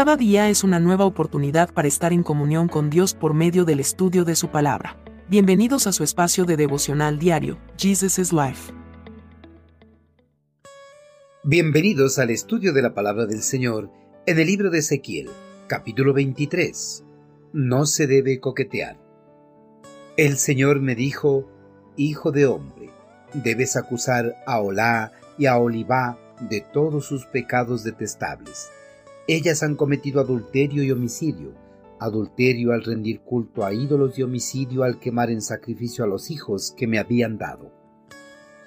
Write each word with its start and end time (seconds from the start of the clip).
Cada 0.00 0.16
día 0.16 0.48
es 0.48 0.64
una 0.64 0.80
nueva 0.80 1.04
oportunidad 1.04 1.74
para 1.74 1.86
estar 1.86 2.14
en 2.14 2.22
comunión 2.22 2.68
con 2.68 2.88
Dios 2.88 3.12
por 3.12 3.34
medio 3.34 3.66
del 3.66 3.80
estudio 3.80 4.24
de 4.24 4.34
su 4.34 4.48
palabra. 4.48 4.96
Bienvenidos 5.28 5.86
a 5.86 5.92
su 5.92 6.04
espacio 6.04 6.46
de 6.46 6.56
devocional 6.56 7.18
diario, 7.18 7.58
Jesus 7.76 8.18
is 8.18 8.32
Life. 8.32 8.72
Bienvenidos 11.44 12.18
al 12.18 12.30
estudio 12.30 12.72
de 12.72 12.80
la 12.80 12.94
palabra 12.94 13.26
del 13.26 13.42
Señor 13.42 13.90
en 14.24 14.38
el 14.38 14.46
libro 14.46 14.70
de 14.70 14.78
Ezequiel, 14.78 15.28
capítulo 15.66 16.14
23. 16.14 17.04
No 17.52 17.84
se 17.84 18.06
debe 18.06 18.40
coquetear. 18.40 18.98
El 20.16 20.38
Señor 20.38 20.80
me 20.80 20.94
dijo, 20.94 21.46
Hijo 21.98 22.32
de 22.32 22.46
hombre, 22.46 22.88
debes 23.34 23.76
acusar 23.76 24.34
a 24.46 24.60
Olá 24.60 25.12
y 25.36 25.44
a 25.44 25.58
Olivá 25.58 26.18
de 26.48 26.62
todos 26.62 27.04
sus 27.04 27.26
pecados 27.26 27.84
detestables. 27.84 28.70
Ellas 29.32 29.62
han 29.62 29.76
cometido 29.76 30.20
adulterio 30.20 30.82
y 30.82 30.90
homicidio, 30.90 31.54
adulterio 32.00 32.72
al 32.72 32.82
rendir 32.82 33.20
culto 33.20 33.64
a 33.64 33.72
ídolos 33.72 34.18
y 34.18 34.24
homicidio 34.24 34.82
al 34.82 34.98
quemar 34.98 35.30
en 35.30 35.40
sacrificio 35.40 36.02
a 36.02 36.08
los 36.08 36.32
hijos 36.32 36.74
que 36.76 36.88
me 36.88 36.98
habían 36.98 37.38
dado. 37.38 37.70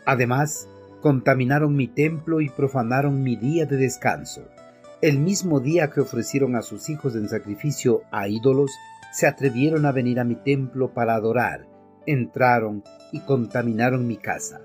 Además, 0.06 0.70
contaminaron 1.02 1.76
mi 1.76 1.90
templo 1.90 2.40
y 2.40 2.48
profanaron 2.48 3.24
mi 3.24 3.36
día 3.36 3.66
de 3.66 3.76
descanso. 3.76 4.48
El 5.02 5.20
mismo 5.20 5.60
día 5.60 5.90
que 5.90 6.00
ofrecieron 6.00 6.56
a 6.56 6.62
sus 6.62 6.90
hijos 6.90 7.14
en 7.18 7.28
sacrificio 7.28 8.04
a 8.10 8.30
ídolos, 8.30 8.72
se 9.12 9.28
atrevieron 9.28 9.86
a 9.86 9.92
venir 9.92 10.18
a 10.22 10.24
mi 10.24 10.36
templo 10.36 10.94
para 10.94 11.16
adorar, 11.16 11.68
entraron 12.06 12.86
y 13.12 13.20
contaminaron 13.20 14.08
mi 14.08 14.16
casa. 14.16 14.62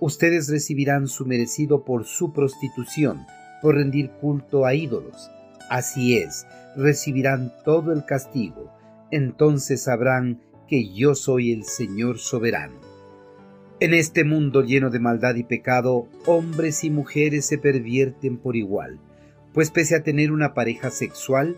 Ustedes 0.00 0.48
recibirán 0.48 1.06
su 1.06 1.26
merecido 1.26 1.84
por 1.84 2.06
su 2.06 2.32
prostitución, 2.32 3.26
por 3.64 3.76
rendir 3.76 4.10
culto 4.10 4.66
a 4.66 4.74
ídolos. 4.74 5.30
Así 5.70 6.18
es, 6.18 6.46
recibirán 6.76 7.50
todo 7.64 7.94
el 7.94 8.04
castigo. 8.04 8.70
Entonces 9.10 9.84
sabrán 9.84 10.42
que 10.68 10.92
yo 10.92 11.14
soy 11.14 11.50
el 11.50 11.64
Señor 11.64 12.18
soberano. 12.18 12.74
En 13.80 13.94
este 13.94 14.22
mundo 14.22 14.60
lleno 14.60 14.90
de 14.90 14.98
maldad 14.98 15.36
y 15.36 15.44
pecado, 15.44 16.08
hombres 16.26 16.84
y 16.84 16.90
mujeres 16.90 17.46
se 17.46 17.56
pervierten 17.56 18.36
por 18.36 18.54
igual, 18.54 19.00
pues 19.54 19.70
pese 19.70 19.96
a 19.96 20.02
tener 20.02 20.30
una 20.30 20.52
pareja 20.52 20.90
sexual, 20.90 21.56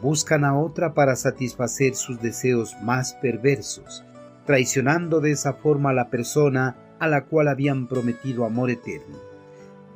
buscan 0.00 0.44
a 0.44 0.56
otra 0.56 0.94
para 0.94 1.16
satisfacer 1.16 1.96
sus 1.96 2.22
deseos 2.22 2.76
más 2.84 3.14
perversos, 3.14 4.04
traicionando 4.46 5.18
de 5.18 5.32
esa 5.32 5.54
forma 5.54 5.90
a 5.90 5.94
la 5.94 6.08
persona 6.08 6.76
a 7.00 7.08
la 7.08 7.24
cual 7.24 7.48
habían 7.48 7.88
prometido 7.88 8.44
amor 8.44 8.70
eterno. 8.70 9.18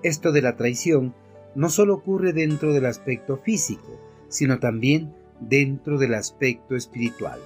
Esto 0.02 0.32
de 0.32 0.42
la 0.42 0.56
traición 0.56 1.14
no 1.54 1.68
solo 1.68 1.94
ocurre 1.94 2.32
dentro 2.32 2.72
del 2.72 2.86
aspecto 2.86 3.36
físico, 3.36 4.00
sino 4.28 4.58
también 4.58 5.14
dentro 5.40 5.98
del 5.98 6.14
aspecto 6.14 6.76
espiritual 6.76 7.40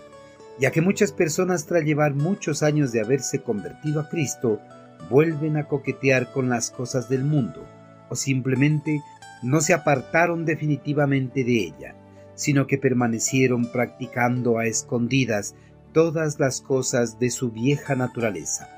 ya 0.58 0.70
que 0.70 0.80
muchas 0.80 1.12
personas 1.12 1.66
tras 1.66 1.84
llevar 1.84 2.14
muchos 2.14 2.62
años 2.62 2.92
de 2.92 3.00
haberse 3.00 3.40
convertido 3.40 4.00
a 4.00 4.08
Cristo, 4.08 4.60
vuelven 5.10 5.56
a 5.56 5.68
coquetear 5.68 6.32
con 6.32 6.48
las 6.48 6.70
cosas 6.70 7.08
del 7.08 7.24
mundo, 7.24 7.66
o 8.08 8.16
simplemente 8.16 9.02
no 9.42 9.60
se 9.60 9.74
apartaron 9.74 10.44
definitivamente 10.44 11.44
de 11.44 11.58
ella, 11.58 11.94
sino 12.34 12.66
que 12.66 12.78
permanecieron 12.78 13.70
practicando 13.70 14.58
a 14.58 14.66
escondidas 14.66 15.54
todas 15.92 16.40
las 16.40 16.60
cosas 16.60 17.18
de 17.18 17.30
su 17.30 17.50
vieja 17.50 17.94
naturaleza. 17.94 18.68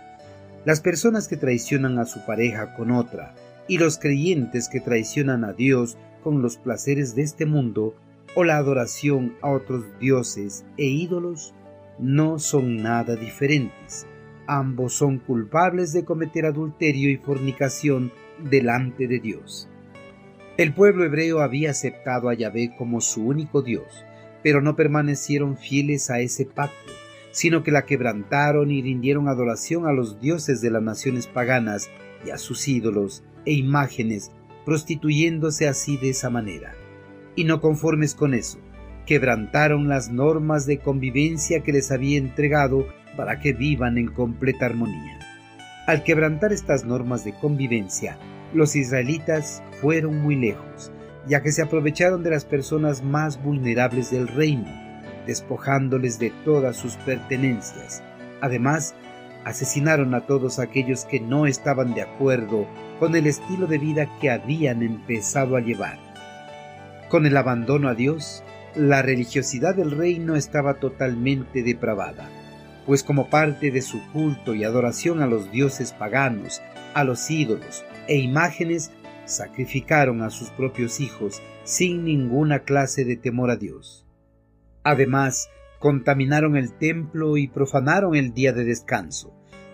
Las 0.65 0.81
personas 0.81 1.29
que 1.29 1.37
traicionan 1.37 1.99
a 1.99 2.05
su 2.05 2.25
pareja 2.27 2.75
con 2.75 2.91
otra 2.91 3.35
y 3.69 3.79
los 3.79 3.99
creyentes 3.99 4.69
que 4.69 4.81
traicionan 4.81 5.45
a 5.45 5.53
Dios 5.53 5.99
con 6.25 6.43
los 6.43 6.57
placeres 6.57 7.15
de 7.15 7.23
este 7.23 7.47
mundo 7.47 7.95
o 8.35 8.45
la 8.45 8.57
adoración 8.57 9.37
a 9.43 9.51
otros 9.51 9.85
dioses 10.01 10.65
e 10.77 10.87
ídolos 10.87 11.55
no 11.99 12.39
son 12.39 12.77
nada 12.77 13.17
diferentes. 13.17 14.07
Ambos 14.47 14.95
son 14.95 15.19
culpables 15.19 15.93
de 15.93 16.05
cometer 16.05 16.47
adulterio 16.47 17.11
y 17.11 17.17
fornicación 17.17 18.13
delante 18.51 19.07
de 19.07 19.21
Dios. 19.21 19.69
El 20.57 20.73
pueblo 20.73 21.05
hebreo 21.05 21.41
había 21.41 21.71
aceptado 21.71 22.29
a 22.29 22.35
Yahvé 22.35 22.75
como 22.77 23.01
su 23.01 23.27
único 23.27 23.63
Dios, 23.63 24.05
pero 24.43 24.63
no 24.63 24.75
permanecieron 24.75 25.57
fieles 25.57 26.11
a 26.11 26.21
ese 26.21 26.47
pacto, 26.47 26.93
sino 27.31 27.63
que 27.63 27.71
la 27.71 27.85
quebrantaron 27.85 28.71
y 28.71 28.83
rindieron 28.83 29.29
adoración 29.29 29.87
a 29.87 29.93
los 29.93 30.21
dioses 30.21 30.61
de 30.61 30.71
las 30.71 30.83
naciones 30.83 31.27
paganas 31.27 31.91
y 32.25 32.31
a 32.31 32.39
sus 32.39 32.67
ídolos 32.67 33.23
e 33.49 33.53
imágenes, 33.55 34.31
prostituyéndose 34.67 35.67
así 35.67 35.97
de 35.97 36.11
esa 36.11 36.29
manera. 36.29 36.75
Y 37.35 37.45
no 37.45 37.63
conformes 37.63 38.15
con 38.15 38.35
eso, 38.35 38.59
quebrantaron 39.07 39.89
las 39.89 40.11
normas 40.11 40.67
de 40.67 40.81
convivencia 40.81 41.61
que 41.61 41.73
les 41.73 41.91
había 41.91 42.19
entregado 42.19 42.87
para 43.17 43.41
que 43.41 43.55
vivan 43.55 43.97
en 43.97 44.09
completa 44.09 44.67
armonía. 44.67 45.19
Al 45.87 46.05
quebrantar 46.05 46.53
estas 46.53 46.85
normas 46.85 47.25
de 47.25 47.33
convivencia, 47.33 48.19
los 48.53 48.77
israelitas 48.77 49.63
fueron 49.81 50.21
muy 50.21 50.37
lejos, 50.37 50.93
ya 51.27 51.43
que 51.43 51.51
se 51.51 51.63
aprovecharon 51.63 52.23
de 52.23 52.31
las 52.31 52.45
personas 52.45 53.03
más 53.03 53.43
vulnerables 53.43 54.11
del 54.11 54.29
reino, 54.29 54.69
despojándoles 55.27 56.19
de 56.19 56.35
todas 56.45 56.77
sus 56.77 56.97
pertenencias. 56.97 58.03
Además, 58.43 58.95
asesinaron 59.45 60.15
a 60.15 60.27
todos 60.27 60.59
aquellos 60.59 61.05
que 61.05 61.21
no 61.21 61.47
estaban 61.47 61.95
de 61.95 62.03
acuerdo 62.03 62.67
con 62.99 63.15
el 63.17 63.27
estilo 63.27 63.67
de 63.67 63.79
vida 63.79 64.19
que 64.21 64.31
habían 64.31 64.83
empezado 64.83 65.57
a 65.57 65.61
llevar. 65.61 65.99
Con 67.09 67.27
el 67.27 67.37
abandono 67.37 67.89
a 67.89 67.95
Dios, 67.95 68.43
la 68.75 69.03
religiosidad 69.03 69.75
del 69.75 69.91
reino 69.91 70.37
estaba 70.37 70.75
totalmente 70.75 71.63
depravada, 71.63 72.29
pues 72.87 73.03
como 73.03 73.29
parte 73.31 73.71
de 73.71 73.83
su 73.83 74.01
culto 74.13 74.55
y 74.55 74.65
adoración 74.65 75.23
a 75.23 75.27
los 75.27 75.51
dioses 75.51 75.93
paganos, 75.93 76.61
a 76.95 77.05
los 77.05 77.31
ídolos 77.31 77.85
e 78.07 78.17
imágenes, 78.17 78.91
sacrificaron 79.25 80.23
a 80.23 80.31
sus 80.31 80.51
propios 80.51 81.01
hijos 81.01 81.43
sin 81.65 82.05
ninguna 82.05 82.61
clase 82.61 83.05
de 83.05 83.17
temor 83.17 83.51
a 83.51 83.57
Dios. 83.57 84.07
Además, 84.85 85.51
contaminaron 85.79 86.57
el 86.57 86.73
templo 86.73 87.37
y 87.37 87.49
profanaron 87.49 88.17
el 88.17 88.35
día 88.35 88.53
de 88.53 88.65
descanso, 88.65 89.33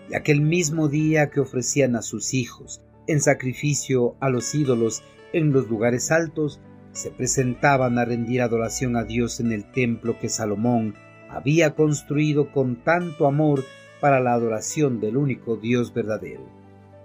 y 0.09 0.15
aquel 0.15 0.41
mismo 0.41 0.87
día 0.87 1.29
que 1.29 1.39
ofrecían 1.39 1.95
a 1.95 2.01
sus 2.01 2.33
hijos 2.33 2.81
en 3.07 3.21
sacrificio 3.21 4.15
a 4.19 4.29
los 4.29 4.53
ídolos 4.55 5.03
en 5.33 5.51
los 5.51 5.69
lugares 5.69 6.11
altos, 6.11 6.59
se 6.91 7.11
presentaban 7.11 7.97
a 7.97 8.05
rendir 8.05 8.41
adoración 8.41 8.95
a 8.95 9.03
Dios 9.03 9.39
en 9.39 9.51
el 9.51 9.69
templo 9.71 10.17
que 10.19 10.29
Salomón 10.29 10.95
había 11.29 11.75
construido 11.75 12.51
con 12.51 12.83
tanto 12.83 13.27
amor 13.27 13.63
para 13.99 14.19
la 14.19 14.33
adoración 14.33 14.99
del 14.99 15.17
único 15.17 15.57
Dios 15.57 15.93
verdadero. 15.93 16.47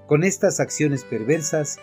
Con 0.07 0.23
estas 0.23 0.61
acciones 0.61 1.05
perversas, 1.05 1.79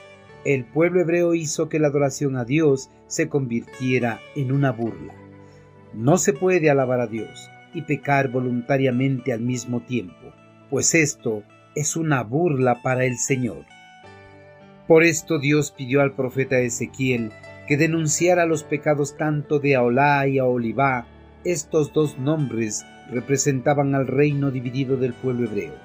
el 0.45 0.65
pueblo 0.65 1.01
hebreo 1.01 1.33
hizo 1.33 1.67
que 1.67 1.79
la 1.79 1.87
adoración 1.87 2.37
a 2.37 2.45
Dios 2.45 2.89
se 3.07 3.27
convirtiera 3.27 4.19
en 4.35 4.51
una 4.51 4.71
burla. 4.71 5.26
No 5.93 6.17
se 6.17 6.33
puede 6.33 6.69
alabar 6.69 6.99
a 6.99 7.07
Dios 7.07 7.49
y 7.73 7.81
pecar 7.83 8.29
voluntariamente 8.29 9.33
al 9.33 9.41
mismo 9.41 9.81
tiempo, 9.81 10.33
pues 10.69 10.95
esto 10.95 11.43
es 11.75 11.95
una 11.95 12.23
burla 12.23 12.81
para 12.81 13.05
el 13.05 13.17
Señor. 13.17 13.65
Por 14.87 15.03
esto 15.03 15.37
Dios 15.37 15.71
pidió 15.71 16.01
al 16.01 16.13
profeta 16.13 16.59
Ezequiel 16.59 17.31
que 17.67 17.77
denunciara 17.77 18.45
los 18.45 18.63
pecados 18.63 19.17
tanto 19.17 19.59
de 19.59 19.75
Aolá 19.75 20.27
y 20.27 20.39
Aolibá. 20.39 21.05
Estos 21.43 21.93
dos 21.93 22.17
nombres 22.17 22.85
representaban 23.11 23.93
al 23.95 24.07
reino 24.07 24.51
dividido 24.51 24.97
del 24.97 25.13
pueblo 25.13 25.47
hebreo. 25.47 25.75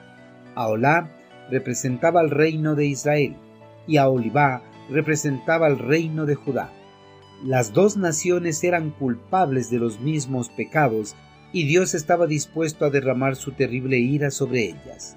Aolá 0.55 1.11
representaba 1.51 2.21
al 2.21 2.31
reino 2.31 2.75
de 2.75 2.87
Israel 2.87 3.37
y 3.87 3.97
Aolibá 3.97 4.63
representaba 4.91 5.67
al 5.67 5.79
reino 5.79 6.25
de 6.25 6.37
Judá. 6.37 6.71
Las 7.45 7.73
dos 7.73 7.97
naciones 7.97 8.63
eran 8.65 8.91
culpables 8.91 9.71
de 9.71 9.79
los 9.79 10.01
mismos 10.01 10.49
pecados 10.49 11.17
y 11.53 11.67
Dios 11.67 11.95
estaba 11.95 12.27
dispuesto 12.27 12.85
a 12.85 12.91
derramar 12.91 13.37
su 13.37 13.53
terrible 13.53 13.99
ira 13.99 14.31
sobre 14.31 14.65
ellas. 14.67 15.17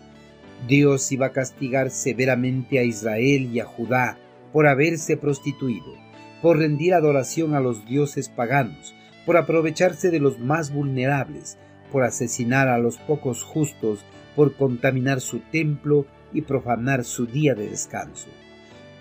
Dios 0.68 1.12
iba 1.12 1.27
a 1.27 1.31
castigar 1.31 1.92
severamente 1.92 2.80
a 2.80 2.83
Israel 2.83 3.50
y 3.54 3.60
a 3.60 3.66
Judá 3.66 4.18
por 4.51 4.68
haberse 4.68 5.18
prostituido 5.18 6.06
por 6.45 6.60
rendir 6.60 6.94
adoración 6.94 7.56
a 7.56 7.60
los 7.60 7.88
dioses 7.88 8.30
paganos, 8.30 8.94
por 9.25 9.36
aprovecharse 9.36 10.12
de 10.12 10.19
los 10.19 10.38
más 10.38 10.72
vulnerables, 10.72 11.57
por 11.92 12.04
asesinar 12.04 12.68
a 12.68 12.77
los 12.77 12.98
pocos 12.98 13.42
justos, 13.42 14.06
por 14.36 14.56
contaminar 14.56 15.22
su 15.22 15.39
templo 15.39 16.06
y 16.33 16.44
profanar 16.44 17.04
su 17.04 17.25
día 17.25 17.56
de 17.56 17.69
descanso. 17.69 18.27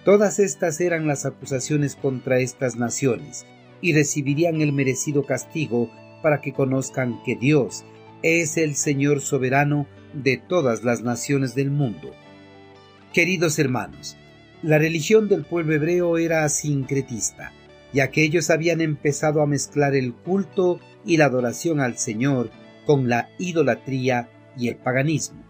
Todas 0.04 0.38
estas 0.38 0.80
eran 0.80 1.06
las 1.06 1.24
acusaciones 1.24 1.96
contra 1.96 2.38
estas 2.38 2.76
naciones, 2.76 3.46
y 3.80 3.94
recibirían 3.94 4.60
el 4.60 4.72
merecido 4.72 5.24
castigo 5.24 5.90
para 6.22 6.40
que 6.40 6.52
conozcan 6.52 7.22
que 7.24 7.36
Dios 7.36 7.84
es 8.22 8.56
el 8.56 8.74
Señor 8.76 9.20
soberano 9.20 9.86
de 10.12 10.36
todas 10.36 10.84
las 10.84 11.02
naciones 11.02 11.54
del 11.54 11.70
mundo. 11.70 12.12
Queridos 13.12 13.58
hermanos, 13.58 14.16
la 14.62 14.78
religión 14.78 15.28
del 15.28 15.44
pueblo 15.44 15.74
hebreo 15.74 16.16
era 16.18 16.48
sincretista, 16.48 17.52
ya 17.92 18.10
que 18.10 18.22
ellos 18.22 18.50
habían 18.50 18.80
empezado 18.80 19.42
a 19.42 19.46
mezclar 19.46 19.94
el 19.94 20.14
culto 20.14 20.80
y 21.04 21.16
la 21.16 21.26
adoración 21.26 21.80
al 21.80 21.98
Señor 21.98 22.50
con 22.86 23.08
la 23.08 23.28
idolatría 23.38 24.28
y 24.56 24.68
el 24.68 24.76
paganismo. 24.76 25.44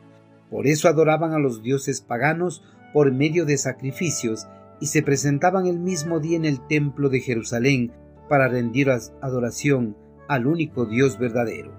Por 0.50 0.66
eso 0.66 0.88
adoraban 0.88 1.32
a 1.32 1.38
los 1.38 1.62
dioses 1.62 2.00
paganos 2.00 2.62
por 2.94 3.12
medio 3.12 3.44
de 3.44 3.58
sacrificios 3.58 4.46
y 4.80 4.86
se 4.86 5.02
presentaban 5.02 5.66
el 5.66 5.80
mismo 5.80 6.20
día 6.20 6.36
en 6.36 6.44
el 6.44 6.64
templo 6.66 7.08
de 7.08 7.20
Jerusalén 7.20 7.92
para 8.28 8.48
rendir 8.48 8.88
adoración 9.20 9.96
al 10.28 10.46
único 10.46 10.86
Dios 10.86 11.18
verdadero. 11.18 11.72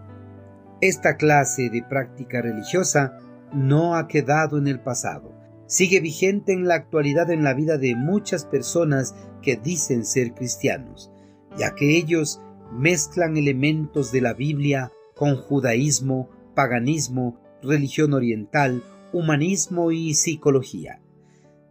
Esta 0.82 1.16
clase 1.16 1.70
de 1.70 1.82
práctica 1.82 2.42
religiosa 2.42 3.18
no 3.54 3.96
ha 3.96 4.10
quedado 4.10 4.58
en 4.58 4.68
el 4.68 4.82
pasado, 4.82 5.34
sigue 5.68 6.02
vigente 6.02 6.52
en 6.52 6.68
la 6.68 6.76
actualidad 6.76 7.32
en 7.32 7.46
la 7.46 7.54
vida 7.54 7.78
de 7.78 7.96
muchas 7.96 8.46
personas 8.46 9.16
que 9.42 9.56
dicen 9.56 10.06
ser 10.06 10.34
cristianos, 10.34 11.12
ya 11.58 11.76
que 11.76 11.98
ellos 11.98 12.42
mezclan 12.74 13.38
elementos 13.38 14.12
de 14.12 14.20
la 14.20 14.34
Biblia 14.34 14.92
con 15.16 15.38
judaísmo, 15.38 16.30
paganismo, 16.56 17.40
religión 17.62 18.14
oriental, 18.14 18.84
humanismo 19.14 19.92
y 19.92 20.14
psicología. 20.14 21.00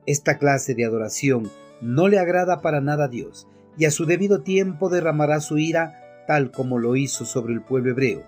Esta 0.06 0.38
clase 0.38 0.74
de 0.74 0.84
adoración 0.84 1.50
no 1.80 2.08
le 2.08 2.18
agrada 2.18 2.60
para 2.60 2.80
nada 2.80 3.04
a 3.04 3.08
Dios, 3.08 3.48
y 3.76 3.86
a 3.86 3.90
su 3.90 4.06
debido 4.06 4.42
tiempo 4.42 4.88
derramará 4.88 5.40
su 5.40 5.58
ira 5.58 6.24
tal 6.26 6.50
como 6.50 6.78
lo 6.78 6.96
hizo 6.96 7.24
sobre 7.24 7.52
el 7.54 7.62
pueblo 7.62 7.90
hebreo. 7.90 8.22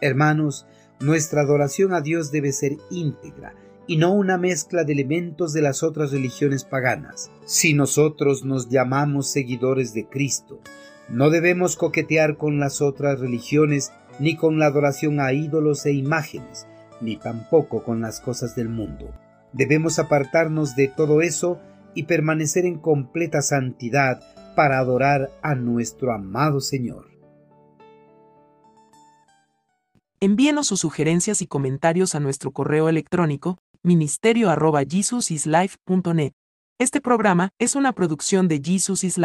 Hermanos, 0.00 0.66
nuestra 1.00 1.42
adoración 1.42 1.92
a 1.92 2.00
Dios 2.00 2.30
debe 2.30 2.52
ser 2.52 2.76
íntegra 2.90 3.54
y 3.86 3.96
no 3.96 4.12
una 4.12 4.36
mezcla 4.36 4.84
de 4.84 4.92
elementos 4.92 5.52
de 5.52 5.62
las 5.62 5.82
otras 5.82 6.12
religiones 6.12 6.64
paganas. 6.64 7.30
Si 7.46 7.72
nosotros 7.72 8.44
nos 8.44 8.68
llamamos 8.68 9.30
seguidores 9.30 9.94
de 9.94 10.06
Cristo, 10.06 10.60
no 11.08 11.30
debemos 11.30 11.76
coquetear 11.76 12.36
con 12.36 12.60
las 12.60 12.82
otras 12.82 13.18
religiones 13.18 13.92
ni 14.20 14.36
con 14.36 14.58
la 14.58 14.66
adoración 14.66 15.20
a 15.20 15.32
ídolos 15.32 15.86
e 15.86 15.92
imágenes, 15.92 16.66
ni 17.00 17.16
tampoco 17.16 17.82
con 17.82 18.00
las 18.00 18.20
cosas 18.20 18.54
del 18.54 18.68
mundo. 18.68 19.10
Debemos 19.52 19.98
apartarnos 19.98 20.76
de 20.76 20.88
todo 20.88 21.22
eso 21.22 21.58
y 21.94 22.04
permanecer 22.04 22.64
en 22.66 22.78
completa 22.78 23.42
santidad 23.42 24.20
para 24.54 24.78
adorar 24.78 25.30
a 25.42 25.54
nuestro 25.54 26.12
amado 26.12 26.60
Señor. 26.60 27.08
Envíenos 30.20 30.66
sus 30.66 30.80
sugerencias 30.80 31.42
y 31.42 31.46
comentarios 31.46 32.16
a 32.16 32.20
nuestro 32.20 32.50
correo 32.50 32.88
electrónico 32.88 33.58
ministerio 33.84 34.50
arroba 34.50 34.82
Este 36.80 37.00
programa 37.00 37.50
es 37.58 37.76
una 37.76 37.92
producción 37.92 38.48
de 38.48 38.60
Jesus 38.62 39.04
is 39.04 39.16